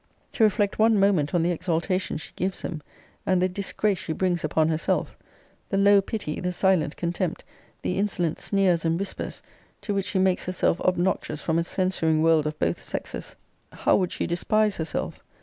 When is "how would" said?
13.71-14.11